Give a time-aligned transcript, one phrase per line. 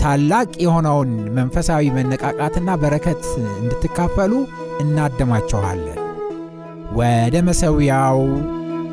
[0.00, 4.32] ታላቅ የሆነውን መንፈሳዊ መነቃቃትና በረከት እንድትካፈሉ
[4.80, 6.00] እናደማችኋለን።
[6.92, 8.20] ወደ መሠዊያው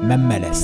[0.10, 0.62] መመለስ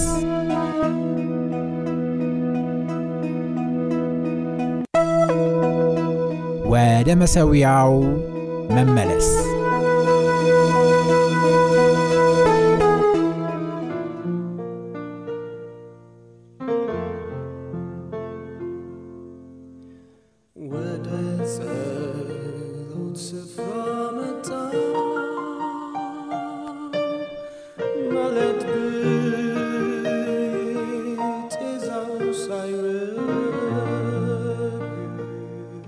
[6.72, 7.94] ወደ መሠዊያው
[8.70, 9.28] መመለስ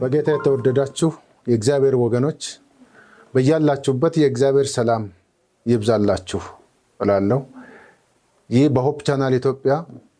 [0.02, 1.10] በጌታ የተወደዳችሁ
[1.48, 2.42] የእግዚአብሔር ወገኖች
[3.34, 5.04] በያላችሁበት የእግዚአብሔር ሰላም
[5.66, 6.42] ይብዛላችሁ
[7.00, 7.40] እላለሁ።
[8.50, 9.74] ይህ በ Hope Channel ኢትዮጵያ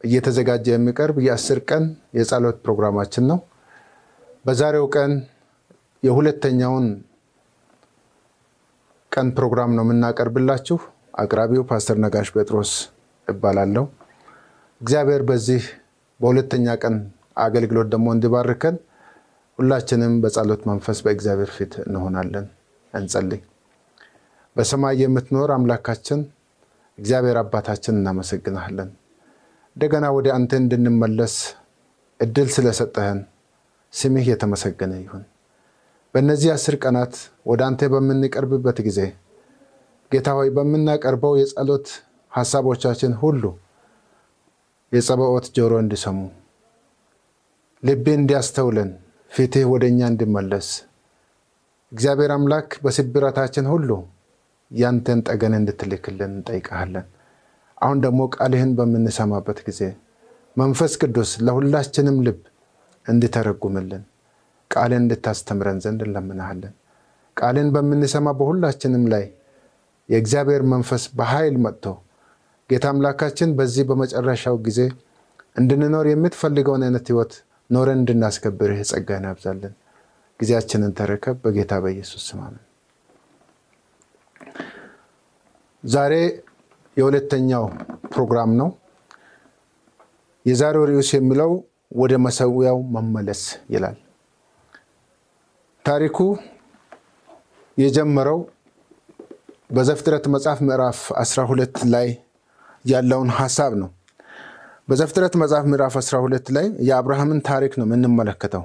[0.04, 1.84] እየተዘጋጀ የሚቀርብ የአስር ቀን
[2.18, 3.40] የጸሎት ፕሮግራማችን ነው።
[4.46, 5.12] በዛሬው ቀን
[6.04, 6.86] የሁለተኛውን
[9.12, 10.78] ቀን ፕሮግራም ነው የምናቀርብላችሁ።
[11.22, 12.72] አቅራቢው ፓስተር ነጋሽ ጴጥሮስ
[13.28, 13.84] እባላለሁ።
[14.82, 15.64] እግዚአብሔር በዚህ
[16.20, 16.96] በሁለተኛ ቀን
[17.44, 18.76] አገልግሎት ደግሞ እንዲባርከን
[19.60, 22.46] ሁላችንም በጸሎት መንፈስ በእግዚአብሔር ፊት እንሆናለን።
[22.94, 23.42] እንጸልይ።
[24.56, 26.22] በሰማይ የምትኖር አምላካችን
[26.98, 28.90] እግዚአብሔር አባታችን እናመሰግናለን።
[29.76, 31.36] እንደገና ወደ አንተ እንድንመለስ
[32.20, 33.20] እድል ስለሰጠህን
[33.94, 35.24] ስምህ የተመሰገነ ይሁን።
[36.16, 37.14] በእነዚህ አስር ቀናት
[37.46, 39.00] ወደ አንተ በምንቀርብበት ጊዜ
[40.12, 41.88] ጌታ ሆይ በምናቀርበው የጸሎት
[42.32, 43.44] ሀሳቦቻችን ሁሉ
[44.92, 46.18] የጸባኦት ጆሮ እንዲሰሙ
[47.84, 48.90] ልቤ እንዲያስተውለን
[49.32, 50.68] ፊትህ ወደ እኛ እንዲመለስ
[51.92, 53.90] እግዚአብሔር አምላክ በስብራታችን ሁሉ
[54.72, 57.06] ያንተን ጠገን እንድትልክልን እንጠይቀሃለን።
[57.78, 59.82] አሁን ደግሞ ቃልህን በምንሰማበት ጊዜ
[60.58, 62.40] መንፈስ ቅዱስ ለሁላችንም ልብ
[63.06, 64.04] እንድተረጉምልን
[64.72, 66.74] ቃልን እንድታስተምረን ዘንድ እንለምናሃለን።
[67.38, 69.26] ቃልን በምንሰማ በሁላችንም ላይ
[70.10, 71.86] የእግዚአብሔር መንፈስ በኃይል መጥቶ
[72.70, 74.80] ጌታ አምላካችን በዚህ በመጨረሻው ጊዜ
[75.56, 77.34] እንድንኖር የምትፈልገውን አይነት ህይወት
[77.72, 79.74] ኖረን እንድናስከብርህ ጸጋህን ያብዛልን።
[80.40, 82.56] ጊዜያችንን ተረከብ። በጌታ በኢየሱስ አሜን።
[85.84, 86.14] ዛሬ
[86.98, 87.66] የሁለተኛው
[88.14, 88.70] ፕሮግራም ነው።
[90.46, 91.52] የዛሬው ርዕስ የሚለው
[91.94, 93.42] ወደ መሠዊያው መመለስ
[93.74, 93.98] ይላል።
[95.86, 96.18] ታሪኩ
[97.78, 98.40] የጀመረው
[99.76, 102.08] በዘፍጥረት መጽሐፍ ምዕራፍ 12 ላይ
[102.86, 103.90] ያለውን ሀሳብ ነው።
[104.92, 108.64] በዘፍጥረት መጽሐፍ ምዕራፍ 12 ላይ የአብርሃምን ታሪክ ነው የምንመለከተው።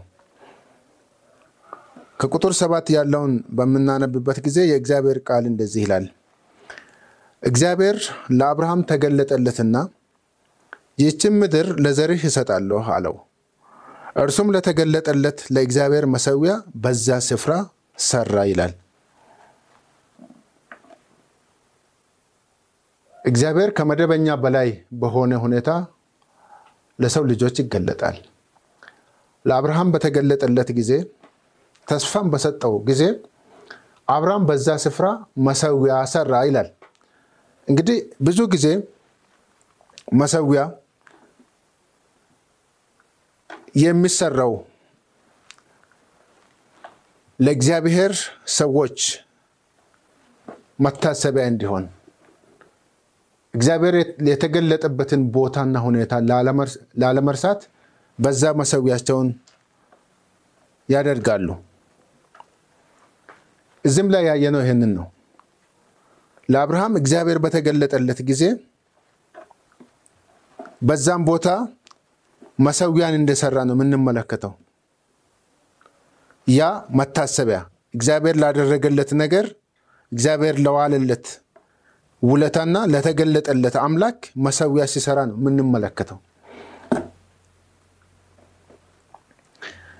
[2.20, 6.06] ከቁጥር ሰባት ያለውን በምናነብበት ጊዜ የእግዚአብሔር ቃል እንደዚህ ይላል።
[7.42, 7.98] እግዚአብሔር
[8.38, 9.76] ለአብርሃም ተገለጠለትና
[10.98, 13.16] ይህችን ምድር ለዘርህ እሰጣለሁ አለው።
[14.16, 17.54] እርሱም ለተገለጠለት ለእግዚአብሔር መሠዊያ በዛ ስፍራ
[18.04, 18.74] ሰራ ይላል።
[23.24, 24.68] እግዚአብሔር ከመደበኛ በላይ
[25.00, 25.70] በሆነ ሁኔታ
[26.98, 28.16] ለሰው ልጆች ይገለጣል።
[29.44, 30.92] ለአብርሃም በተገለጠለት ጊዜ
[31.86, 33.02] ተስፋም በሰጠው ጊዜ
[34.08, 35.06] አብርሃም በዛ ስፍራ
[35.46, 36.68] መሠዊያ ሰራ ይላል።
[37.68, 38.66] እንግዲህ ብዙ ጊዜ
[40.14, 40.60] መሠዊያ
[43.76, 44.52] የሚሰራው
[47.38, 48.12] ለእግዚአብሔር
[48.56, 48.98] ሰዎች
[50.80, 51.84] መታሰቢያ እንዲሆን
[53.56, 53.94] እግዚአብሔር
[54.30, 56.12] የተገለጠበትን ቦታና ሁኔታ
[57.02, 57.60] ላለመርሳት
[58.18, 59.28] በዛ መሠዊያቸውን
[60.88, 61.48] ያደርጋሉ።
[63.84, 65.06] እዚህም ላይ ያየነው ይህንን ነው።
[66.48, 68.42] ለአብርሃም እግዚአብሔር በተገለጠለት ጊዜ
[70.82, 71.48] በዛም ቦታ
[72.58, 74.52] መሠዊያን እንደሰራ ነው የምንመለከተው።
[76.46, 76.62] ያ
[76.98, 77.58] መታሰቢያ
[77.94, 79.46] እግዚአብሔር ላደረገለት ነገር
[80.12, 81.26] እግዚአብሔር ለዋለለት
[82.22, 86.18] ውለታና ለተገለጠለት አምላክ መሰዊያ ሲሰራ ነው የምንመለከተው።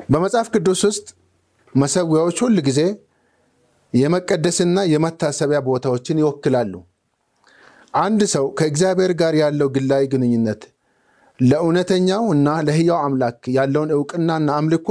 [0.09, 1.07] በመጽሐፍ ቅዱስ ውስጥ
[1.75, 2.81] መሰዊያዎች ሁል ጊዜ
[3.93, 6.73] የመቀደስና የመታሰቢያ ቦታዎችን ይወክላሉ።
[7.99, 10.63] አንድ ሰው ከእግዚአብሔር ጋር ያለው ግላዊ ግንኙነት
[11.39, 14.89] ለእውነተኛው እና ለሕያው አምላክ ያለውን እውቅናና አምልኮ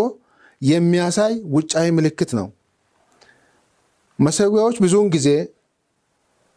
[0.61, 2.47] የሚያሳይ ውጫዊ ምልክት ነው።
[4.19, 5.29] መሰዊያዎች ብዙውን ጊዜ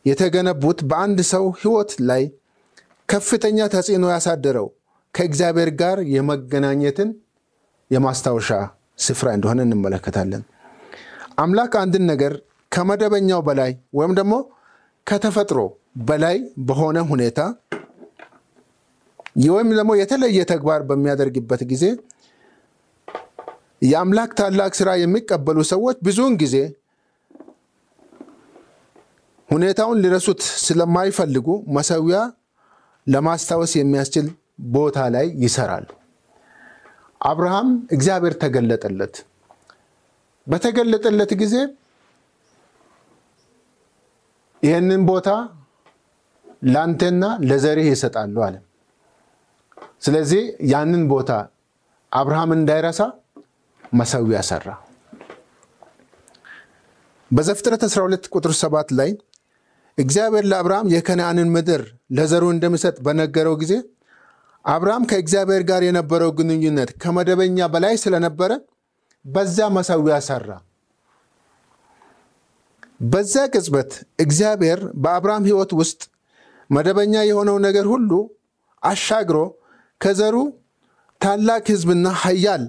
[0.08, 2.22] የተገነቡት በአንድ ሰው ሕይወት ላይ
[3.08, 4.66] ከፍተኛ ተጽዕኖ ያሳደረው
[5.14, 7.08] ከእግዚአብሔር ጋር የመገናኘትን
[7.90, 8.50] የማስታወሻ
[8.98, 10.42] ስፍራ እንደሆነ እንመለከታለን።
[11.38, 12.32] አምላክ አንድን ነገር
[12.72, 14.34] ከመደበኛው በላይ ወይም ደግሞ
[15.06, 15.58] ከተፈጥሮ
[16.08, 16.36] በላይ
[16.68, 17.40] በሆነ ሁኔታ
[19.48, 21.84] ወይም ደግሞ የተለየ ተግባር በሚያደርግበት ጊዜ
[23.82, 26.56] የአምላክ ታላቅ ስራ የሚቀበሉ ሰዎች ብዙውን ጊዜ
[29.48, 31.46] ሁኔታውን ሊረሱት ስለማይፈልጉ
[31.76, 32.18] መሰዊያ
[33.06, 34.26] ለማስታወስ የሚያስችል
[34.72, 35.86] ቦታ ላይ ይሰራሉ።
[37.20, 39.14] አብርሃም እግዚአብሔር ተገለጠለት።
[40.46, 41.54] በተገለጠለት ጊዜ
[44.62, 45.28] ይህንን ቦታ
[46.66, 48.56] ለአንተና ለዘርህ ይሰጣሉ አለ።
[50.02, 50.42] ስለዚህ
[50.72, 51.30] ያንን ቦታ
[52.12, 53.00] አብርሃም እንዳይረሳ
[53.92, 54.66] መሰዊያ ሰራ።
[57.30, 59.10] በዘፍጥረት 12 ቁጥር 7 ላይ
[59.98, 61.82] እግዚአብሔር ለአብርሃም የከነአንን ምድር
[62.16, 63.72] ለዘሩ እንደሚሰጥ በነገረው ጊዜ
[64.64, 68.52] አብርሃም ከእግዚአብሔር ጋር የነበረው ግንኙነት ከመደበኛ በላይ ስለነበረ
[69.24, 70.48] በዛ መሰዊያ ሰራ።
[73.04, 73.90] በዛ ቅጽበት
[74.24, 76.00] እግዚአብሔር በአብርሃም ሕይወት ውስጥ
[76.70, 78.10] መደበኛ የሆነው ነገር ሁሉ
[78.82, 79.38] አሻግሮ
[80.00, 80.36] ከዘሩ
[81.20, 82.64] ታላቅ ሕዝብና ኃያል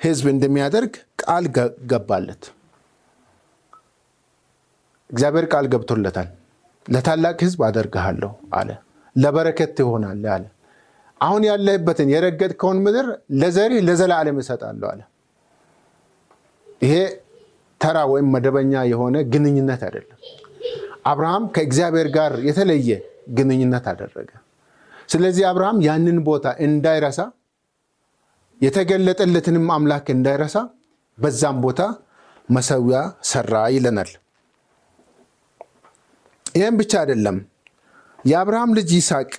[0.00, 0.92] ሕዝብ እንደሚያደርግ
[1.22, 1.44] ቃል
[1.90, 2.44] ገባለት።
[5.12, 6.28] እግዚአብሔር ቃል ገብቶለታል።
[6.86, 8.70] ለታላቅ ሕዝብ አደርግሃለሁ አለ።
[9.16, 10.44] ለበረከት ትሆናለህ አለ።
[11.20, 13.06] አሁን ያለህበትን የረገጥከውን ምድር
[13.40, 15.00] ለዘሪህ ለዘላለም እሰጣለሁ አለ።
[16.82, 16.94] ይሄ
[17.80, 20.18] ተራ ወይም መደበኛ የሆነ ግንኙነት አይደለም።
[21.06, 22.90] አብርሃም ከእግዚአብሔር ጋር የተለየ
[23.34, 24.30] ግንኙነት አደረገ።
[25.08, 27.20] ስለዚህ አብርሃም ያንን ቦታ እንዳይረሳ
[28.60, 30.56] የተገለጠለትንም አምላክ እንዳይረሳ
[31.18, 31.80] በዛም ቦታ
[32.48, 32.98] መሰዊያ
[33.30, 34.10] ሰራ ይለናል።
[36.54, 37.36] ይህም ብቻ አይደለም።
[38.24, 39.30] የአብርሃም ልጅ ይስሐቅ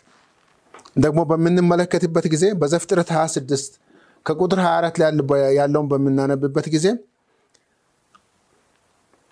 [0.97, 3.77] ደግሞ በምንመለከትበት ጊዜ በዘፍጥረት 26
[4.25, 5.09] ከቁጥር 24 ላይ
[5.57, 6.87] ያለውን በምናነብበት ጊዜ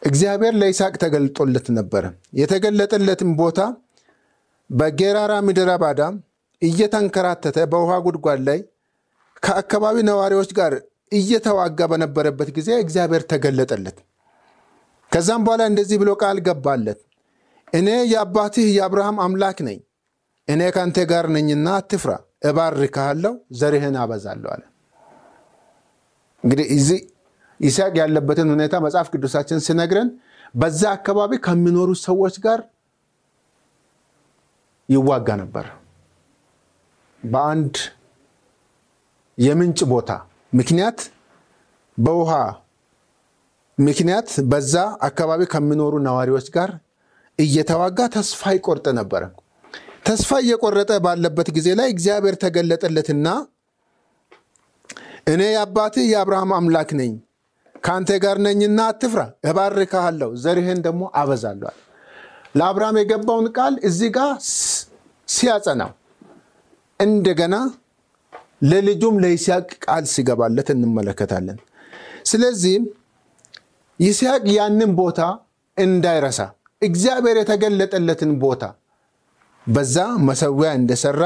[0.01, 2.03] እግዚአብሔር ለይስሐቅ ተገልጦለት ነበረ።
[2.39, 3.59] የተገለጠለትም ቦታ
[4.69, 6.01] በጌራራ ምድረ ባዳ
[6.61, 8.59] እየተንከራተተ በውሃ ጉድጓድ ላይ
[9.43, 10.73] ከአካባቢ ነዋሪዎች ጋር
[11.11, 13.97] እየተዋጋ በነበረበት ጊዜ እግዚአብሔር ተገለጠለት።
[15.11, 16.99] ከዛም በኋላ እንደዚህ ብሎ ቃል ገባለት፣
[17.73, 19.79] እኔ የአባትህ የአብርሃም አምላክ ነኝ፣
[20.47, 22.11] እኔ ከአንተ ጋር ነኝና አትፍራ፣
[22.49, 24.63] እባርክሃለሁ፣ ዘርህን አበዛለሁ አለ።
[26.43, 26.99] እንግዲህ እዚህ
[27.59, 30.09] ይስሐቅ ያለበትን ሁኔታ መጽሐፍ ቅዱሳችን ሲነግረን
[30.55, 32.59] በዛ አካባቢ ከሚኖሩ ሰዎች ጋር
[34.89, 35.65] ይዋጋ ነበር።
[37.23, 37.75] በአንድ
[39.37, 40.11] የምንጭ ቦታ
[40.53, 40.99] ምክንያት
[41.97, 42.31] በውሃ
[43.77, 44.73] ምክንያት በዛ
[45.07, 46.71] አካባቢ ከሚኖሩ ነዋሪዎች ጋር
[47.41, 49.23] እየተዋጋ ተስፋ ይቆርጥ ነበረ።
[50.05, 53.27] ተስፋ እየቆረጠ ባለበት ጊዜ ላይ እግዚአብሔር ተገለጠለትና
[55.27, 57.11] እኔ የአባትህ የአብርሃም አምላክ ነኝ
[57.83, 61.71] ከአንተ ጋር ነኝና አትፍራ፣ እባርክሃለሁ፣ ዘርህን ደግሞ አበዛለሁ።
[62.55, 64.31] ለአብርሃም የገባውን ቃል እዚህ ጋር
[65.27, 65.91] ሲያጸናው
[66.99, 67.55] እንደገና
[68.63, 71.59] ለልጁም ለይስሐቅ ቃል ሲገባለት እንመለከታለን።
[72.31, 72.83] ስለዚህም
[73.99, 75.21] ይስሐቅ ያንን ቦታ
[75.77, 76.39] እንዳይረሳ
[76.81, 78.63] እግዚአብሔር የተገለጠለትን ቦታ
[79.67, 79.95] በዛ
[80.27, 81.23] መሰዊያ እንደሰራ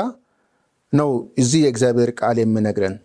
[0.93, 1.09] ነው
[1.41, 2.95] እዚህ የእግዚአብሔር ቃል የምነግረን።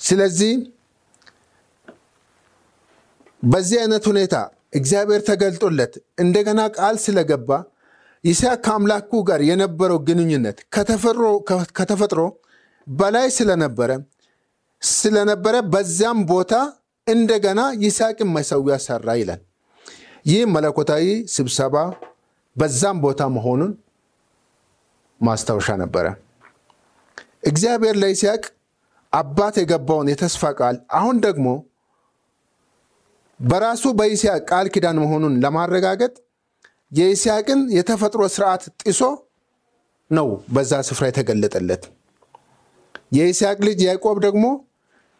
[0.00, 0.52] ስለዚህ
[3.42, 4.36] በዚህ አይነት ሁኔታ
[4.74, 7.50] እግዚአብሔር ተገልጦለት እንደገና ቃል ስለገባ
[8.24, 10.58] ይስሐቅ ከአምላኩ ጋር የነበረው ግንኙነት
[11.78, 12.20] ከተፈጥሮ
[12.86, 13.90] በላይ ስለነበረ
[14.82, 16.52] ስለነበረ በዚያም ቦታ
[17.06, 19.40] እንደገና ይስሐቅን መሰዊያ ሰራ ይላል።
[20.26, 21.04] ይህ መለኮታዊ
[21.34, 21.76] ስብሰባ
[22.56, 23.72] በዛም ቦታ መሆኑን
[25.20, 26.06] ማስታወሻ ነበረ።
[27.50, 28.42] እግዚአብሔር ለይስሐቅ
[29.12, 31.48] አባት የገባውን የተስፋ ቃል አሁን ደግሞ
[33.40, 36.14] በራሱ በይስሐቅ ቃል ኪዳን መሆኑን ለማረጋገጥ
[36.92, 39.00] የይስሐቅን የተፈጥሮ ስርዓት ጥሶ
[40.10, 41.84] ነው በዛ ስፍራ የተገለጠለት።
[43.16, 44.44] የይስሐቅ ልጅ ያዕቆብ ደግሞ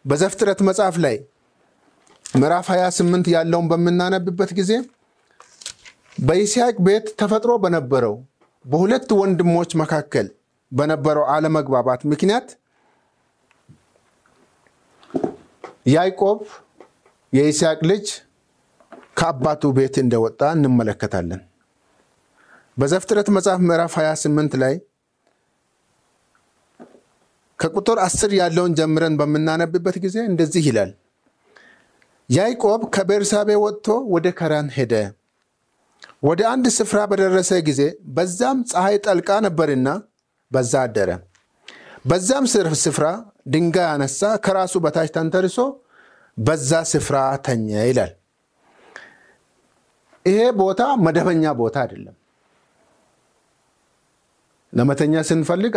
[0.05, 1.15] በዘፍጥረት መጽሐፍ ላይ
[2.35, 4.71] ምዕራፍ 28 ያለውን በምናነብበት ጊዜ
[6.17, 8.15] በይስሐቅ ቤት ተፈጥሮ በነበረው
[8.65, 10.27] በሁለት ወንድሞች መካከል
[10.71, 12.47] በነበረው አለመግባባት ምክንያት
[15.87, 16.39] ያዕቆብ
[17.33, 18.07] የይስሐቅ ልጅ
[19.19, 21.41] ከአባቱ ቤት እንደወጣ እንመለከታለን።
[22.77, 24.75] በዘፍጥረት መጽሐፍ ምዕራፍ 28 ላይ
[27.59, 30.91] ከቁጥር 10 ያለውን ጀምረን በምናነብበት ጊዜ እንደዚህ ይላል።
[32.29, 34.93] ያዕቆብ ከቤርሳቤ ወጥቶ ወደ ከራን ሄደ።
[36.23, 37.81] ወደ አንድ ስፍራ በደረሰ ጊዜ
[38.15, 39.89] በዛም ፀሐይ ጠልቃ ነበርና
[40.51, 41.09] በዛ አደረ።
[42.05, 42.45] በዛም
[42.83, 43.05] ስፍራ
[43.53, 45.57] ድንጋይ አነሳ፣ ከራሱ በታች ተንተርሶ
[46.37, 48.11] በዛ ስፍራ ተኘ ይላል።
[50.25, 52.15] ይሄ ቦታ መደበኛ ቦታ አይደለም።
[54.73, 55.73] ለመተኛ ስንፈልግ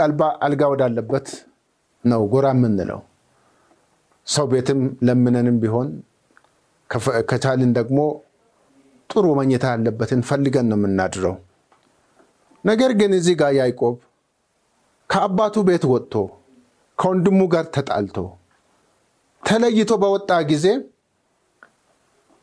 [0.47, 1.29] አልጋ ወዳለበት
[2.05, 3.01] ነው ጎራ የምንለው።
[4.27, 5.89] ሰው ቤትም ለምነንም ቢሆን
[7.31, 7.99] ከቻልን ደግሞ
[9.11, 11.35] ጥሩ መኝታ ያለበትን ፈልገን ነው የምናድረው።
[12.65, 13.97] ነገር ግን እዚህ ጋር ያዕቆብ
[15.11, 16.15] ከአባቱ ቤት ወጥቶ
[16.99, 18.17] ከወንድሙ ጋር ተጣልቶ
[19.43, 20.67] ተለይቶ በወጣ ጊዜ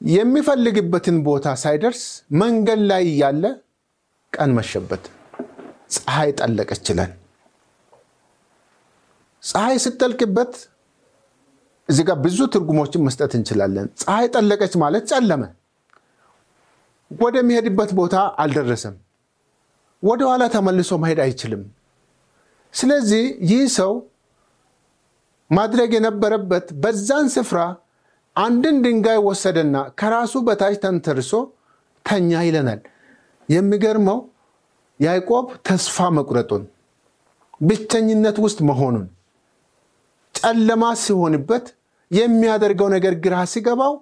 [0.02, 2.02] የሚፈልግበትን ቦታ ሳይደርስ
[2.42, 3.44] መንገድ ላይ እያለ
[4.34, 5.04] ቀን መሸበት፣
[5.96, 7.12] ፀሐይ ጠለቀች ይላል።
[9.44, 10.54] ፀሐይ ስትጠልቅበት
[11.90, 15.44] እዚህ ጋር ብዙ ትርጉሞችን መስጠት እንችላለን። ፀሐይ ጠለቀች ማለት ጨለመ።
[17.12, 18.96] ወደሚሄድበት ቦታ አልደረሰም።
[20.04, 21.62] ወደኋላ ተመልሶ መሄድ አይችልም።
[22.74, 23.94] ስለዚህ ይህ ሰው
[25.50, 27.60] ማድረግ የነበረበት በዛን ስፍራ
[28.36, 31.32] አንድን ድንጋይ ወሰደና ከራሱ በታች ተንተርሶ
[32.06, 32.82] ተኛ ይለናል።
[33.50, 34.20] የሚገርመው
[35.00, 36.64] ያዕቆብ ተስፋ መቁረጡን፣
[37.62, 39.06] ብቸኝነት ውስጥ መሆኑን፣
[40.36, 41.66] ጨለማ ሲሆንበት
[42.12, 43.94] የሚያደርገው ነገር ግራ ሲገባው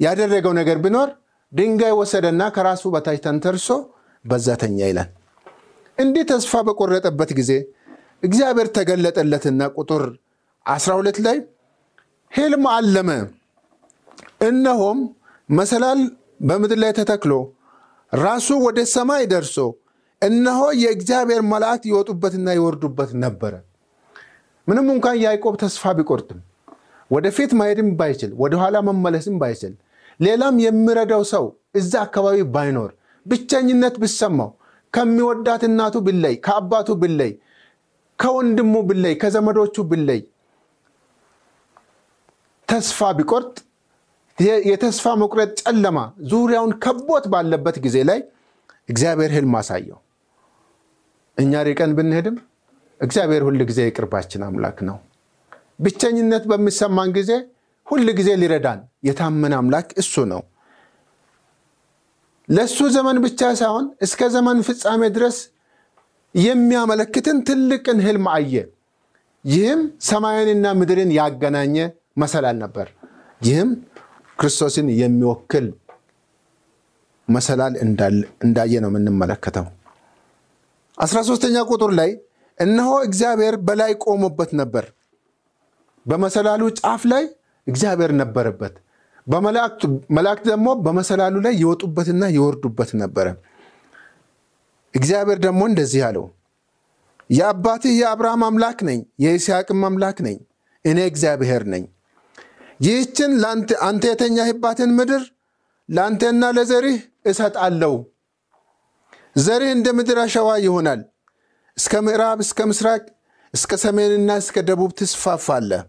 [0.00, 1.08] ያደረገው ነገር ቢኖር
[1.54, 3.68] ድንጋይ ወሰደና ከራሱ በታች ተንተርሶ
[4.24, 5.10] በዛ ተኛ ይላል።
[5.98, 7.50] እንዲህ ተስፋ በቆረጠበት ጊዜ
[8.22, 10.02] እግዚአብሔር ተገለጠለትና ቁጥር
[10.66, 11.38] 12 ላይ
[12.32, 13.10] ሕልም አለመ።
[14.48, 14.98] እነሆም
[15.48, 16.00] መሰላል
[16.40, 17.32] በምድር ላይ ተተክሎ
[18.12, 19.56] ራሱ ወደ ሰማይ ደርሶ
[20.22, 23.54] እነሆ የእግዚአብሔር መላእክት ይወጡበትና ይወርዱበት ነበረ።
[24.68, 26.40] ምንም እንኳን ያዕቆብ ተስፋ ቢቆርጥም
[27.10, 29.72] ወደፊት መሄድም ባይችል ወደኋላ መመለስም ባይችል
[30.20, 31.44] ሌላም የሚረዳው ሰው
[31.80, 32.90] እዛ አካባቢ ባይኖር
[33.26, 34.50] ብቸኝነት ብሰማው
[34.94, 37.32] ከሚወዳት እናቱ ብለይ፣ ከአባቱ ብለይ፣
[38.18, 40.20] ከወንድሙ ብለይ፣ ከዘመዶቹ ብለይ
[42.68, 43.56] ተስፋ ቢቆርጥ
[44.68, 45.98] የተስፋ መቁረጥ ጨለማ
[46.30, 48.20] ዙሪያውን ከቦት ባለበት ጊዜ ላይ
[48.88, 49.98] እግዚአብሔር ሕልም አሳየው።
[51.36, 52.36] እኛ ርቀን ብንሄድም
[53.00, 54.96] እግዚአብሔር ሁል ጊዜ የቅርባችን አምላክ ነው።
[55.84, 57.30] ብቸኝነት በሚሰማን ጊዜ
[57.86, 60.42] ሁል ጊዜ ሊረዳን የታመነ አምላክ እሱ ነው።
[62.48, 65.36] ለእሱ ዘመን ብቻ ሳይሆን እስከ ዘመን ፍጻሜ ድረስ
[66.34, 68.54] የሚያመለክትን ትልቅን ሕልም አየ።
[69.44, 71.76] ይህም ሰማይንና ምድርን ያገናኘ
[72.22, 72.86] መሰላል ነበር።
[73.40, 73.70] ይህም
[74.38, 75.66] ክርስቶስን የሚወክል
[77.28, 77.74] መሰላል
[78.44, 79.66] እንዳየ ነው የምንመለከተው።
[80.98, 82.10] አስራ ሦስተኛ ቁጥር ላይ
[82.58, 84.84] እነሆ እግዚአብሔር በላይ ቆሞበት ነበር።
[86.06, 87.24] በመሰላሉ ጫፍ ላይ
[87.66, 88.74] እግዚአብሔር ነበረበት።
[90.10, 93.26] መላእክት ደግሞ በመሰላሉ ላይ ይወጡበትና ይወርዱበት ነበረ።
[94.94, 96.26] እግዚአብሔር ደግሞ እንደዚህ አለው፣
[97.30, 100.36] የአባትህ የአብርሃም አምላክ ነኝ፣ የይስሐቅም አምላክ ነኝ።
[100.84, 101.84] እኔ እግዚአብሔር ነኝ።
[102.80, 103.32] ይህችን
[103.86, 105.22] አንተ የተኛህባትን ምድር
[105.88, 106.98] ለአንተና ለዘርህ
[107.30, 107.94] እሰጣለሁ።
[109.38, 111.00] ዘርህ እንደ ምድር አሸዋ ይሆናል።
[111.76, 113.02] እስከ ምዕራብ፣ እስከ ምስራቅ፣
[113.54, 115.82] እስከ ሰሜንና እስከ ደቡብ ትስፋፋለህ።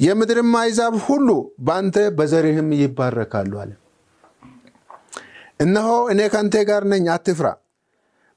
[0.00, 1.28] የምድርም አሕዛብ ሁሉ
[1.60, 3.72] በአንተ በዘርህም ይባረካሉ አለ።
[5.64, 7.48] እነሆ እኔ ከአንተ ጋር ነኝ፣ አትፍራ።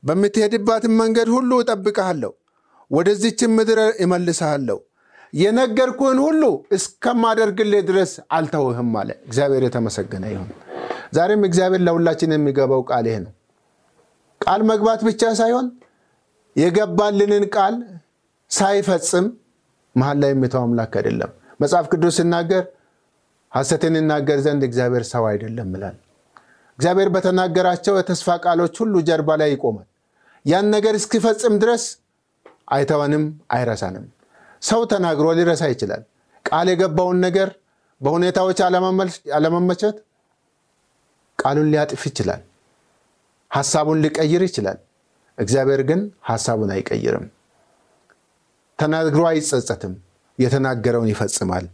[0.03, 2.31] በምትሄድባትን መንገድ ሁሉ እጠብቅሃለሁ፣
[2.91, 4.79] ወደዚችን ምድር እመልስሃለሁ።
[5.33, 6.41] የነገርኩህን ሁሉ
[6.77, 10.49] እስከማደርግልህ ድረስ አልተውህም አለ። እግዚአብሔር የተመሰገነ ይሁን።
[11.13, 13.33] ዛሬም እግዚአብሔር ለሁላችን የሚገባው ቃል ይሄ ነው።
[14.41, 15.67] ቃል መግባት ብቻ ሳይሆን
[16.55, 17.75] የገባልንን ቃል
[18.51, 19.25] ሳይፈጽም
[19.95, 21.31] መሀል ላይ የሚተው አምላክ አይደለም።
[21.63, 22.63] መጽሐፍ ቅዱስ ሲናገር
[23.51, 25.97] ሐሰትን ይናገር ዘንድ እግዚአብሔር ሰው አይደለም ይላል።
[26.79, 29.87] እግዚአብሔር በተናገራቸው የተስፋ ቃሎች ሁሉ ጀርባ ላይ ይቆማል።
[30.45, 31.83] ያን ነገር እስኪፈጽም ድረስ
[32.73, 34.05] አይተወንም፣ አይረሳንም።
[34.61, 36.01] ሰው ተናግሮ ሊረሳ ይችላል።
[36.45, 37.49] ቃል የገባውን ነገር
[38.01, 38.59] በሁኔታዎች
[39.35, 39.97] አለመመቸት
[41.39, 42.41] ቃሉን ሊያጥፍ ይችላል።
[43.51, 44.79] ሐሳቡን ሊቀይር ይችላል።
[45.37, 47.25] እግዚአብሔር ግን ሐሳቡን አይቀይርም።
[48.79, 49.93] ተናግሮ አይጸጸትም።
[50.39, 51.65] የተናገረውን ይፈጽማል።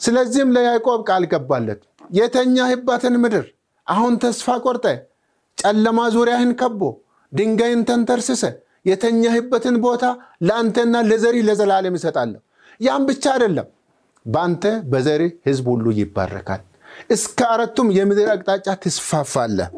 [0.00, 1.80] ስለዚህም ለያዕቆብ ቃል ገባለት።
[2.18, 3.46] የተኛህባትን ምድር
[3.86, 4.86] አሁን ተስፋ ቆርጠ
[5.58, 6.80] ጨለማ ዙሪያህን ከቦ
[7.32, 8.42] ድንጋይን ተንተርስሰ
[8.86, 10.04] የተኛህበትን ቦታ
[10.46, 12.40] ለአንተና ለዘሪህ ለዘላለም ይሰጣለሁ።
[12.80, 13.66] ያም ብቻ አይደለም፣
[14.26, 16.62] በአንተ በዘሪህ ህዝብ ሁሉ ይባረካል።
[17.14, 19.68] እስከ አራቱም የምድር አቅጣጫ ትስፋፋለህ።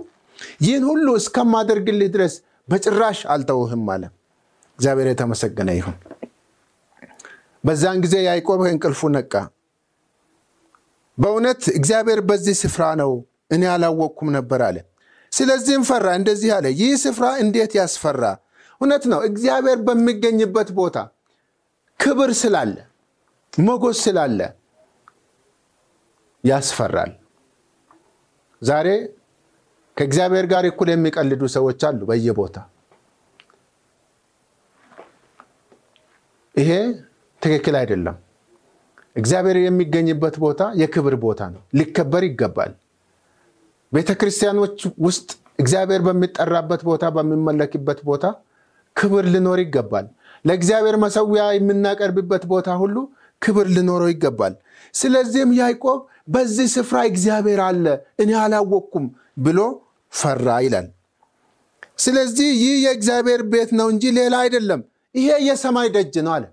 [0.65, 2.35] ይህን ሁሉ እስከማደርግልህ ድረስ
[2.69, 4.03] በጭራሽ አልተውህም አለ።
[4.79, 5.97] እግዚአብሔር የተመሰገነ ይሁን።
[7.65, 9.33] በዛን ጊዜ ያዕቆብ እንቅልፉ ነቃ።
[11.19, 13.13] በእውነት እግዚአብሔር በዚህ ስፍራ ነው፣
[13.55, 14.77] እኔ አላወቅኩም ነበር አለ።
[15.33, 18.23] ስለዚህም ፈራ፣ እንደዚህ አለ፣ ይህ ስፍራ እንዴት ያስፈራ!
[18.81, 20.97] እውነት ነው። እግዚአብሔር በሚገኝበት ቦታ
[22.01, 22.77] ክብር ስላለ
[23.53, 24.41] ሞገስ ስላለ
[26.45, 27.13] ያስፈራል።
[28.63, 28.89] ዛሬ
[29.97, 32.57] ከእግዚአብሔር ጋር እኩል የሚቀልዱ ሰዎች አሉ በየቦታ።
[36.55, 36.71] ይሄ
[37.43, 38.17] ትክክል አይደለም።
[39.17, 42.73] እግዚአብሔር የሚገኝበት ቦታ የክብር ቦታ ነው፣ ሊከበር ይገባል።
[43.93, 45.29] ቤተ ክርስቲያኖች ውስጥ
[45.59, 48.25] እግዚአብሔር በሚጠራበት ቦታ፣ በሚመለክበት ቦታ
[48.97, 50.07] ክብር ሊኖር ይገባል።
[50.45, 52.97] ለእግዚአብሔር መሰዊያ የምናቀርብበት ቦታ ሁሉ
[53.43, 54.55] ክብር ሊኖረው ይገባል።
[54.95, 57.85] ስለዚህም ያዕቆብ በዚህ ስፍራ እግዚአብሔር አለ
[58.23, 59.05] እኔ አላወቅኩም
[59.45, 59.59] ብሎ
[60.13, 60.89] ፈራ ይላል።
[61.99, 64.81] ስለዚህ ይህ የእግዚአብሔር ቤት ነው እንጂ ሌላ አይደለም፣
[65.15, 66.45] ይሄ የሰማይ ደጅ ነው አለ።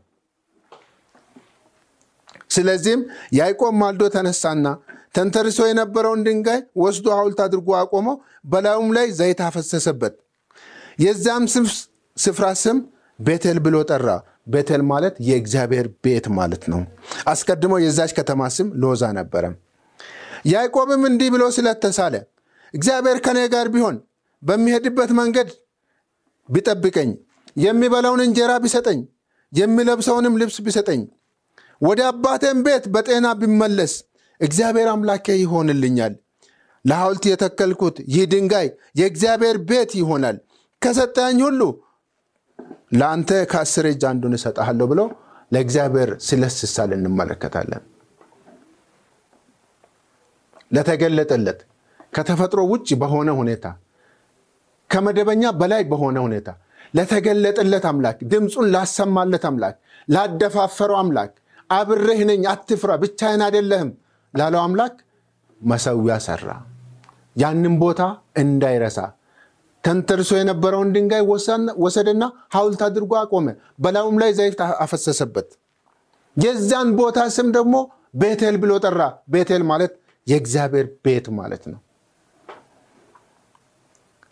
[2.57, 3.01] ስለዚህም
[3.37, 4.67] ያዕቆብ ማልዶ ተነሳና
[5.15, 8.15] ተንተርሶ የነበረውን ድንጋይ ወስዶ ሐውልት አድርጎ አቆመው፣
[8.51, 10.13] በላዩም ላይ ዘይት አፈሰሰበት።
[11.03, 11.43] የዛም
[12.17, 12.77] ስፍራ ስም
[13.19, 14.07] ቤቴል ብሎ ጠራ።
[14.47, 16.81] ቤቴል ማለት የእግዚአብሔር ቤት ማለት ነው።
[17.31, 19.43] አስቀድሞ የዛች ከተማ ስም ሎዛ ነበረ።
[20.51, 22.15] ያዕቆብም እንዲህ ብሎ ስለተሳለ
[22.73, 23.95] እግዚአብሔር ከኔ ጋር ቢሆን
[24.43, 25.49] በሚሄድበት መንገድ
[26.49, 27.09] ቢጠብቀኝ፣
[27.57, 28.99] የሚበላውን እንጀራ ቢሰጠኝ፣
[29.53, 31.01] የሚለብሰውንም ልብስ ቢሰጠኝ፣
[31.81, 33.93] ወደ አባቴም ቤት በጤና ቢመለስ
[34.39, 36.13] እግዚአብሔር አምላኬ ይሆንልኛል።
[36.85, 38.67] ለሐውልት የተከልኩት ይህ ድንጋይ
[38.99, 40.37] የእግዚአብሔር ቤት ይሆናል።
[40.81, 41.61] ከሰጠኝ ሁሉ
[42.93, 45.01] ለአንተ ከአስር እጅ አንዱን እሰጥሃለሁ ብሎ
[45.51, 47.83] ለእግዚአብሔር ስለስሳል እንመለከታለን።
[50.71, 51.59] ለተገለጠለት
[52.13, 53.65] ከተፈጥሮ ውጭ በሆነ ሁኔታ
[54.89, 56.49] ከመደበኛ በላይ በሆነ ሁኔታ
[56.93, 59.75] ለተገለጠለት አምላክ ድምፁን ላሰማለት አምላክ
[60.07, 61.31] ላደፋፈረው አምላክ
[61.69, 63.89] አብሬህ ነኝ አትፍራ ብቻዬን አይደለህም
[64.33, 64.95] ላለው አምላክ
[65.61, 66.47] መሰዊያ ሰራ።
[67.35, 68.01] ያንን ቦታ
[68.41, 68.99] እንዳይረሳ
[69.83, 71.23] ተንተርሶ የነበረውን ድንጋይ
[71.83, 72.23] ወሰደና
[72.55, 73.47] ሐውልት አድርጎ አቆመ።
[73.83, 75.49] በላዩም ላይ ዘይት አፈሰሰበት።
[76.37, 77.75] የዛን ቦታ ስም ደግሞ
[78.21, 79.01] ቤቴል ብሎ ጠራ።
[79.33, 79.93] ቤቴል ማለት
[80.27, 81.79] የእግዚአብሔር ቤት ማለት ነው።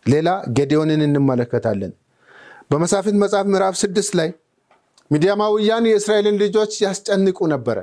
[0.06, 1.94] ሌላ ጌዴዎንን እንመለከታለን።
[2.72, 4.30] በመሳፍንት መጽሐፍ ምዕራፍ ስድስት ላይ
[5.12, 7.78] ሚዲያማውያን የእስራኤልን ልጆች ያስጨንቁ ነበረ።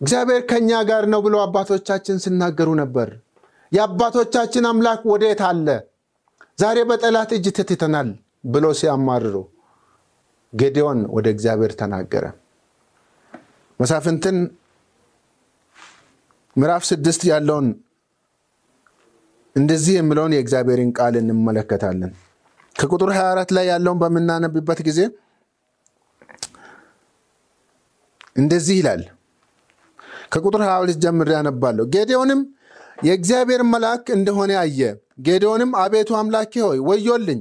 [0.00, 3.08] እግዚአብሔር ከእኛ ጋር ነው ብሎ አባቶቻችን ሲናገሩ ነበር።
[3.72, 5.68] የአባቶቻችን አምላክ ወዴት አለ?
[6.58, 8.08] ዛሬ በጠላት እጅ ትትተናል
[8.46, 9.34] ብሎ ሲያማርሩ
[10.52, 12.24] ጌዴዎን ወደ እግዚአብሔር ተናገረ።
[13.80, 14.36] መሳፍንትን
[16.56, 17.66] ምዕራፍ ስድስት ያለውን
[19.56, 22.12] እንደዚህ የሚለውን የእግዚአብሔርን ቃል እንመለከታለን።
[22.76, 25.00] ከቁጥር 24 ላይ ያለውን በምናነብበት ጊዜ
[28.36, 29.02] እንደዚህ ይላል።
[30.32, 32.40] ከቁጥር 22 ጀምሬ ያነባለሁ። ጌዴዎንም
[33.06, 34.80] የእግዚአብሔር መልአክ እንደሆነ አየ።
[35.26, 37.40] ጌዴዎንም አቤቱ አምላኬ ሆይ ወዮልኝ፣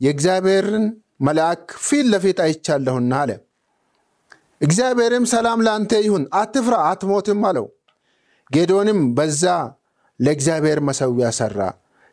[0.00, 0.84] የእግዚአብሔርን
[1.26, 3.30] መልአክ ፊት ለፊት አይቻለሁና አለ።
[4.60, 7.66] እግዚአብሔርም ሰላም ለአንተ ይሁን፣ አትፍራ፣ አትሞትም አለው።
[8.50, 9.42] ጌዴዎንም በዛ
[10.20, 11.58] ለእግዚአብሔር መሰዊያ ሰራ፣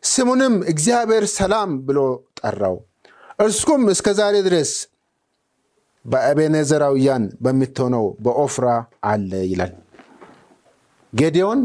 [0.06, 2.00] ስሙንም እግዚአብሔር ሰላም ብሎ
[2.40, 2.76] ጠራው።
[3.40, 4.72] እርሱም እስከ ዛሬ ድረስ
[6.06, 8.68] በአቤኔዘራውያን በምትሆነው በኦፍራ
[9.06, 9.74] አለ ይላል።
[11.14, 11.62] ጌዴዎን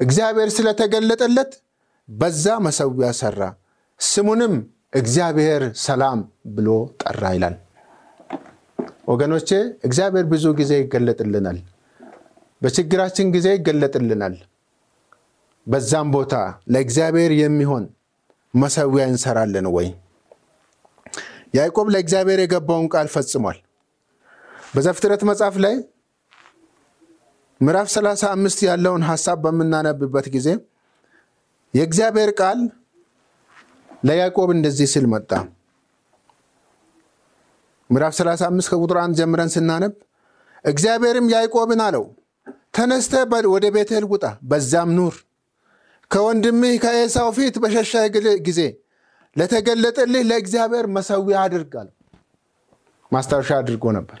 [0.00, 1.52] እግዚአብሔር ስለተገለጠለት
[2.08, 3.40] በዛ መሰዊያ ሰራ፣
[4.00, 4.54] ስሙንም
[4.94, 6.20] እግዚአብሔር ሰላም
[6.54, 6.68] ብሎ
[7.02, 7.56] ጠራ ይላል።
[9.08, 9.50] ወገኖቼ
[9.86, 11.58] እግዚአብሔር ብዙ ጊዜ ይገለጥልናል።
[12.62, 14.34] በችግራችን ጊዜ ይገለጥልናል።
[15.66, 16.34] በዛም ቦታ
[16.68, 17.84] ለእግዚአብሔር የሚሆን
[18.54, 19.88] መሰዊያ እንሰራለን ወይ?
[21.54, 23.58] ያዕቆብ ለእግዚአብሔር የገባውን ቃል ፈጽሟል።
[24.74, 25.74] በዘፍጥረት መጽሐፍ ላይ
[27.60, 30.48] ምዕራፍ 35 ያለውን ሐሳብ በምናነብበት ጊዜ
[31.74, 32.60] የእግዚአብሔር ቃል
[34.04, 35.30] ለያዕቆብ እንደዚህ ሲል መጣ።
[37.90, 39.94] ምዕራፍ 35 ከቁጥር 1 ጀምረን ስናነብ
[40.64, 42.04] እግዚአብሔርም ያዕቆብን አለው
[42.76, 43.14] ተነስተ
[43.54, 45.14] ወደ ቤቴል ውጣ፣ በዛም ኑር።
[46.12, 47.92] ከወንድምህ ከኤሳው ፊት በሸሻ
[48.46, 48.60] ጊዜ
[49.36, 51.94] ለተገለጠልህ ለእግዚአብሔር መሰዊያ አድርግ አለው።
[53.12, 54.20] ማስታወሻ አድርጎ ነበር፣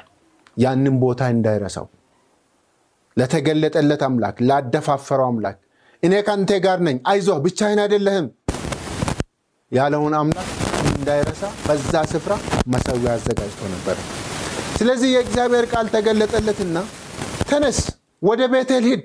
[0.56, 1.86] ያንም ቦታ እንዳይረሳው
[3.16, 5.56] ለተገለጠለት አምላክ ላደፋፈረው አምላክ
[6.02, 8.26] እኔ ከአንተ ጋር ነኝ፣ አይዞህ ብቻህን አይደለህም
[9.72, 10.48] ያለውን አምላክ
[10.92, 12.32] እንዳይረሳ በዛ ስፍራ
[12.72, 13.96] መሰዊያ አዘጋጅቶ ነበረ።
[14.78, 16.76] ስለዚህ የእግዚአብሔር ቃል ተገለጠለትና
[17.50, 17.78] ተነስ፣
[18.22, 19.04] ወደ ቤቴል ሂድ፣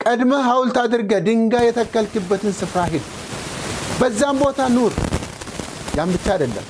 [0.00, 3.04] ቀድመህ ሐውልት አድርገህ ድንጋይ የተከልክበትን ስፍራ ሂድ፣
[4.00, 4.92] በዛም ቦታ ኑር።
[5.96, 6.66] ያም ብቻ አይደለም፣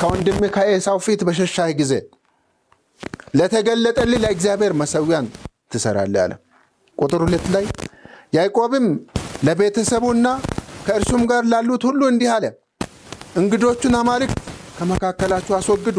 [0.00, 1.92] ከወንድምህ ከኤሳው ፊት በሸሻህ ጊዜ
[3.38, 5.26] ለተገለጠልህ ለእግዚአብሔር መሰዊያን
[5.72, 6.32] ትሰራለህ አለ።
[6.98, 7.64] ቁጥር ሁለት ላይ
[8.32, 8.86] ያዕቆብም
[9.46, 10.26] ለቤተሰቡና
[10.86, 12.44] ከእርሱም ጋር ላሉት ሁሉ እንዲህ አለ፣
[13.36, 14.38] እንግዶቹን አማልክት
[14.78, 15.98] ከመካከላችሁ አስወግዱ፣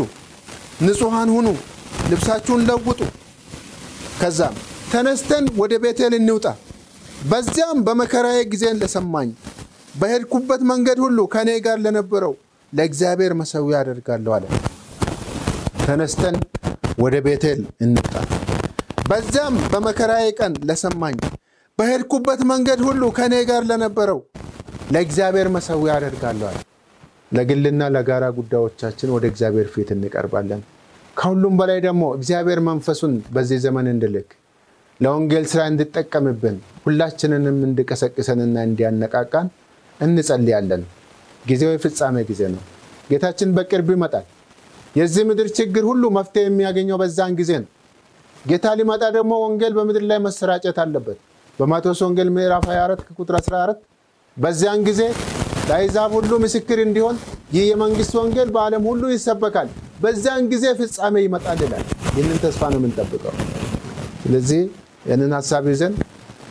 [0.86, 1.48] ንጹሐን ሁኑ፣
[2.12, 3.00] ልብሳችሁን ለውጡ።
[4.22, 4.56] ከዛም
[4.96, 6.46] ተነስተን ወደ ቤቴል እንውጣ፣
[7.30, 9.30] በዚያም በመከራዬ ጊዜን ለሰማኝ
[9.96, 12.34] በሄድኩበት መንገድ ሁሉ ከእኔ ጋር ለነበረው
[12.74, 14.46] ለእግዚአብሔር መሰዊያ አደርጋለሁ አለ።
[15.82, 16.36] ተነስተን
[17.04, 18.14] ወደ ቤቴል እንውጣ፣
[19.10, 21.18] በዚያም በመከራዬ ቀን ለሰማኝ
[21.80, 24.22] በሄድኩበት መንገድ ሁሉ ከእኔ ጋር ለነበረው
[24.92, 26.58] ለእግዚአብሔር መሰዊያ አደርጋለሁ አለ።
[27.38, 30.64] ለግልና ለጋራ ጉዳዮቻችን ወደ እግዚአብሔር ፊት እንቀርባለን።
[31.18, 34.32] ከሁሉም በላይ ደግሞ እግዚአብሔር መንፈሱን በዚህ ዘመን እንድልክ
[35.00, 36.56] ለወንጌል ስራ እንድጠቀምብን
[36.86, 39.48] ሁላችንንም እንዲቀሰቅሰንና እንዲያነቃቃን
[40.00, 40.84] እንጸልያለን።
[41.46, 42.62] ጊዜው የፍጻሜ ጊዜ ነው።
[43.10, 44.26] ጌታችን በቅርብ ይመጣል።
[44.96, 47.70] የዚህ ምድር ችግር ሁሉ መፍትሄ የሚያገኘው በዛን ጊዜ ነው።
[48.46, 51.18] ጌታ ሊመጣ ደግሞ ወንጌል በምድር ላይ መሰራጨት አለበት።
[51.60, 53.82] በማቴዎስ ወንጌል ምዕራፍ 24 ቁጥር 14
[54.38, 55.02] በዚያን ጊዜ
[55.70, 57.18] ለአሕዛብ ሁሉ ምስክር እንዲሆን
[57.54, 59.70] ይህ የመንግስት ወንጌል በዓለም ሁሉ ይሰበካል፣
[60.02, 63.36] በዚያን ጊዜ ፍጻሜ ይመጣል ይላል። ይህንን ተስፋ ነው የምንጠብቀው።
[64.26, 64.62] ስለዚህ
[65.06, 65.94] ይህንን ሀሳብ ይዘን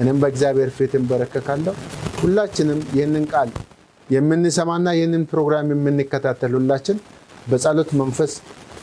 [0.00, 1.74] እኔም በእግዚአብሔር ፊት እንበረከካለሁ።
[2.20, 3.50] ሁላችንም ይህንን ቃል
[4.08, 6.98] የምንሰማና ይህንን ፕሮግራም የምንከታተል ሁላችን
[7.50, 8.34] በጸሎት መንፈስ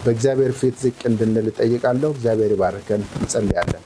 [0.06, 3.84] በእግዚአብሔር ፊት ዝቅ እንድንል እጠይቃለሁ። እግዚአብሔር ይባርከን። እንጸልያለን።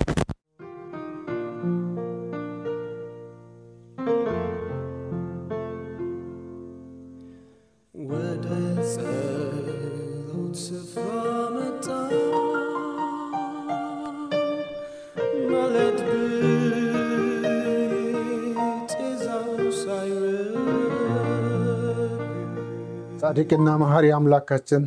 [23.48, 24.84] ጻድቅና መሐሪ አምላካችን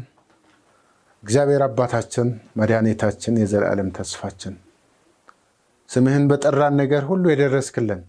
[1.22, 4.54] እግዚአብሔር አባታችን መድኃኒታችን የዘላለም ተስፋችን
[5.90, 8.00] ስምህን በጠራን ነገር ሁሉ የደረስክልን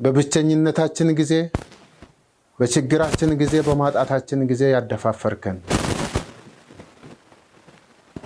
[0.00, 1.32] በብቸኝነታችን ጊዜ
[2.58, 5.58] በችግራችን ጊዜ በማጣታችን ጊዜ ያደፋፈርከን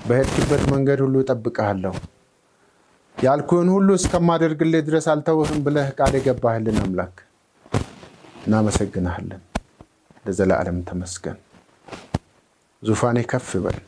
[0.05, 1.95] በሄድክበት መንገድ ሁሉ እጠብቅሃለሁ።
[3.17, 7.15] ያልኩህን ሁሉ እስከማደርግልህ ድረስ አልተውህም ብለህ ቃል የገባህልን አምላክ
[8.43, 9.43] እናመሰግንሃለን።
[10.29, 11.37] ለዘላለም ተመስገን።
[12.83, 13.79] ዙፋኔ ከፍ በል።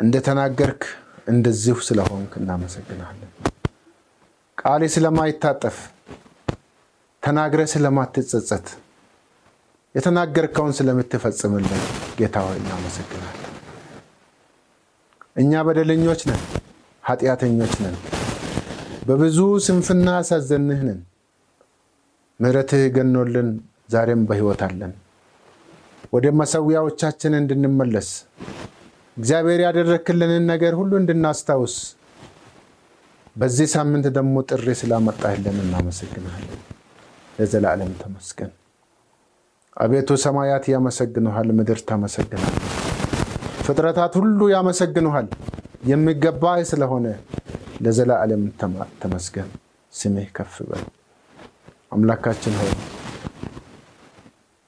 [0.00, 0.82] እንደተናገርክ
[1.28, 3.30] እንደዚሁ ስለሆንክ እናመሰግናለን።
[4.58, 5.76] ቃሌ ስለማይታጠፍ
[7.22, 8.66] ተናግረ ስለማትጸጸት
[9.94, 11.82] የተናገርከውን ስለምትፈጽምልን
[12.18, 13.34] ጌታ ሆይ እናመሰግናለን።
[15.36, 16.42] እኛ በደለኞች ነን፣
[17.04, 17.96] ኃጢአተኞች ነን፣
[19.06, 21.00] በብዙ ስንፍና ያሳዘንህ ነን።
[22.40, 23.48] ምሕረትህ ገኖልን
[23.88, 24.92] ዛሬም በሕይወት አለን።
[26.12, 28.08] ወደ መሰዊያዎቻችን እንድንመለስ
[29.16, 31.74] እግዚአብሔር ያደረክልንን ነገር ሁሉ እንድናስታውስ
[33.36, 36.60] በዚህ ሳምንት ደግሞ ጥሪ ስላመጣህልን እናመሰግናለን።
[37.38, 38.52] ለዘላለም ተመስገን።
[39.76, 42.54] አቤቱ ሰማያት ያመሰግኑሃል፣ ምድር ታመሰግናል፣
[43.66, 45.28] ፍጥረታት ሁሉ ያመሰግኑሃል።
[45.90, 47.06] የሚገባህ ስለሆነ
[47.84, 48.44] ለዘላለም
[49.02, 49.50] ተመስገን።
[49.92, 50.84] ስምህ ከፍ በል።
[51.92, 52.72] አምላካችን ሆይ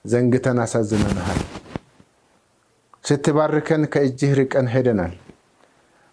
[0.04, 1.40] ዘንግተን አሳዝነንሃል።
[3.04, 5.14] ስትባርከን ከእጅህ ርቀን ሄደናል።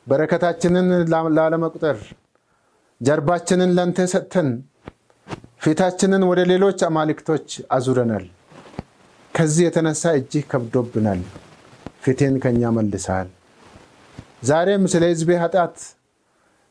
[0.08, 0.88] በረከታችንን
[1.36, 1.98] ላለመቁጠር
[3.02, 4.50] ጀርባችንን ለንተ ሰጥተን
[5.64, 8.26] ፊታችንን ወደ ሌሎች አማልክቶች አዙረናል።
[9.34, 11.22] ከዚህ የተነሳ እጅህ ከብዶብናል።
[12.04, 13.30] ፊቴን ከኛ መልሰሃል።
[14.44, 15.78] ዛሬም ስለ ሕዝቤ ኃጢአት፣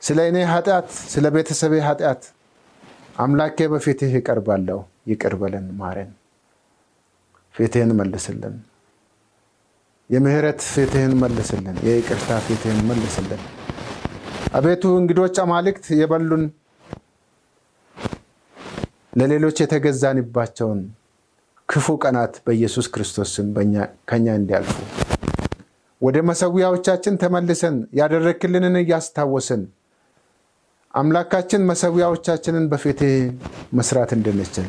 [0.02, 2.22] ስለ እኔ ኃጢአት፣ ስለ ቤተሰቤ ኃጢአት
[3.18, 4.78] አምላኬ በፊትህ ይቀርባለሁ።
[5.10, 6.10] ይቅር በለን፣ ማረን።
[7.56, 8.56] ፊትህን መልስልን።
[10.10, 13.42] የምህረት ፊትህን መልስልን። የይቅርታ ፊትህን መልስልን።
[14.52, 16.44] አቤቱ እንግዶች አማልክት የበሉን
[19.12, 20.80] ለሌሎች የተገዛንባቸውን
[21.68, 23.48] ክፉ ቀናት በኢየሱስ ክርስቶስ ስም
[24.10, 24.74] ከኛ እንዲያልፉ
[26.02, 29.62] ወደ መሰዊያዎቻችን ተመልሰን ያደረክልንን እያስታወስን
[30.94, 33.14] አምላካችን መሰዊያዎቻችንን በፊትህ
[33.78, 34.68] መስራት እንድንችል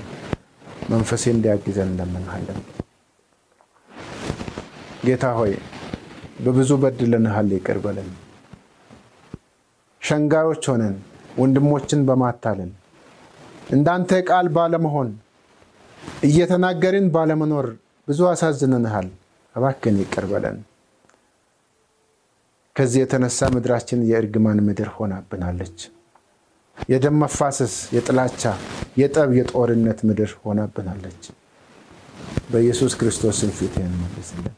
[0.89, 2.59] መንፈሴ እንዲያግዘን እንለምንሃለን።
[5.03, 5.51] ጌታ ሆይ
[6.45, 8.09] በብዙ በድለንሃል፣ ይቅር በለን።
[10.01, 10.95] ሸንጋዮች ሆነን
[11.37, 12.71] ወንድሞችን በማታለል
[13.69, 15.09] እንዳንተ ቃል ባለመሆን
[16.27, 17.67] እየተናገርን ባለመኖር
[18.07, 19.07] ብዙ አሳዝነንሃል።
[19.55, 20.57] እባክን ይቅር በለን።
[22.75, 25.77] ከዚህ የተነሳ ምድራችን የእርግማን ምድር ሆናብናለች።
[26.89, 28.43] የደም መፋሰስ፣ የጥላቻ፣
[29.01, 31.23] የጠብ፣ የጦርነት ምድር ሆናብናለች።
[32.51, 34.55] በኢየሱስ ክርስቶስን ፊት መልስልን።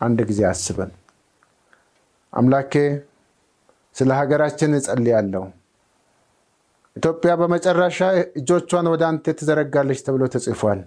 [0.00, 0.90] አንድ ጊዜ አስበን።
[2.32, 2.72] አምላኬ
[3.96, 5.44] ስለ ሀገራችን እጸልያለሁ።
[6.96, 7.98] ኢትዮጵያ በመጨረሻ
[8.38, 10.80] እጆቿን ወደ አንተ ትዘረጋለች ተብሎ ተጽፏል።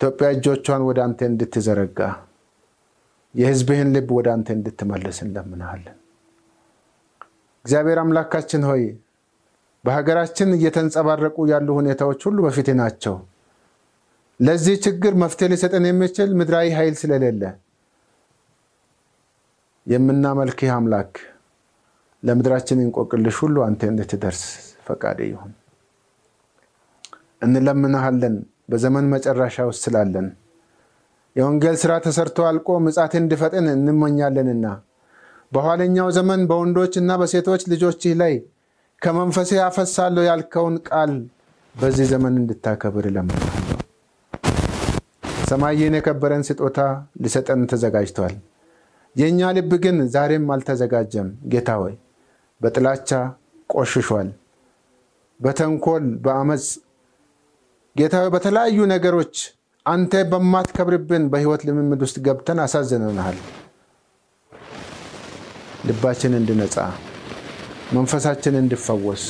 [0.00, 2.00] ኢትዮጵያ እጆቿን ወደ አንተ እንድትዘረጋ
[3.34, 5.96] የሕዝብህን ልብ ወደ አንተ እንድትመልስ እንለምንሃለን።
[7.64, 8.82] እግዚአብሔር አምላካችን ሆይ
[9.84, 13.16] በሀገራችን እየተንጸባረቁ ያሉ ሁኔታዎች ሁሉ በፊት ናቸው።
[14.40, 17.42] ለዚህ ችግር መፍትሄ ሊሰጠን የሚችል ምድራዊ ኃይል ስለሌለ
[19.86, 21.12] የምናመልክህ አምላክ
[22.22, 24.42] ለምድራችን እንቆቅልሽ ሁሉ አንተ እንድትደርስ
[24.86, 25.52] ፈቃድ ይሁን
[27.42, 28.36] እንለምንሃለን።
[28.70, 30.26] በዘመን መጨረሻ ውስጥ ስላለን
[31.36, 34.66] የወንጌል ስራ ተሰርቶ አልቆ ምጻት እንዲፈጥን እንመኛለንና
[35.52, 38.34] በኋለኛው ዘመን በወንዶች እና በሴቶች ልጆችህ ላይ
[39.02, 41.12] ከመንፈሴ ያፈሳለሁ ያልከውን ቃል
[41.74, 43.57] በዚህ ዘመን እንድታከብር እለምንሃለሁ።
[45.48, 46.78] ሰማይ ይህን የከበረን ስጦታ
[47.22, 48.34] ሊሰጠን ተዘጋጅቷል።
[49.16, 51.94] የእኛ ልብ ግን ዛሬም አልተዘጋጀም። ጌታ ሆይ
[52.60, 53.10] በጥላቻ
[53.70, 54.28] ቆሽሿል።
[55.40, 56.66] በተንኮል በአመፅ
[57.96, 59.34] ጌታ ሆይ በተለያዩ ነገሮች
[59.86, 63.38] አንተ በማትከብርብን በህይወት ልምምድ ውስጥ ገብተን አሳዝነናሃል።
[65.88, 66.76] ልባችን እንድነጻ
[67.94, 69.24] መንፈሳችን እንድፈወስ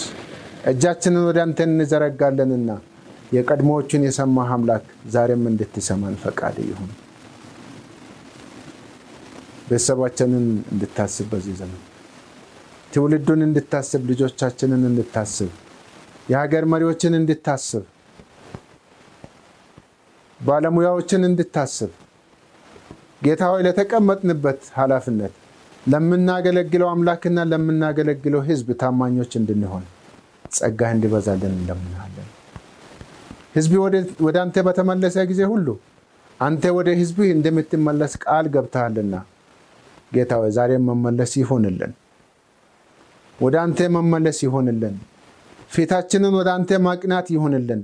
[0.70, 2.70] እጃችንን ወደ አንተ እንዘረጋለንና
[3.32, 6.90] የቀድሞዎቹን የሰማህ አምላክ ዛሬም እንድትሰማን ፈቃድ ይሁን።
[9.68, 11.80] ቤተሰባችንን እንድታስብ በዚህ ዘመን
[12.92, 15.50] ትውልዱን እንድታስብ ልጆቻችንን እንድታስብ
[16.28, 17.84] የሀገር መሪዎችን እንድታስብ
[20.40, 21.92] ባለሙያዎችን እንድታስብ
[23.22, 25.34] ጌታ ሆይ ለተቀመጥንበት ኃላፊነት
[25.86, 29.84] ለምናገለግለው አምላክና ለምናገለግለው ሕዝብ ታማኞች እንድንሆን
[30.52, 32.17] ጸጋህ እንዲበዛልን እንለምናለን።
[33.58, 33.72] ሕዝብ
[34.26, 35.66] ወደ አንተ በተመለሰ ጊዜ ሁሉ
[36.40, 39.14] አንተ ወደ ሕዝብህ እንደምትመለስ ቃል ገብተሃልና
[40.12, 41.92] ጌታ ሆይ ዛሬም መመለስ ይሆንልን፣
[43.38, 44.94] ወደ አንተ መመለስ ይሆንልን፣
[45.74, 47.80] ፊታችንን ወደ አንተ ማቅናት ይሆንልን፣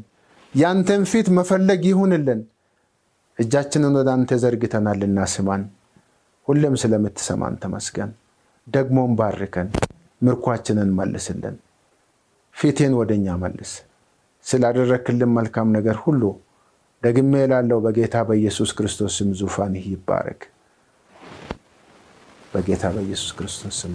[0.55, 2.41] ያንተን ፊት መፈለግ ይሁንልን።
[3.39, 5.63] እጃችንን ወደ አንተ ዘርግተናልና ስማን።
[6.49, 8.11] ሁሌም ስለምትሰማን ተመስገን።
[8.67, 9.69] ደግሞም ባርከን፣
[10.23, 11.57] ምርኳችንን መልስልን፣
[12.57, 13.73] ፊቴን ወደ እኛ መልስ።
[14.47, 16.23] ስላደረክልን መልካም ነገር ሁሉ
[17.03, 20.43] ደግሜ እላለሁ በጌታ በኢየሱስ ክርስቶስ ስም ዙፋንህ ይባረክ።
[22.55, 23.95] በጌታ በኢየሱስ ክርስቶስ ስም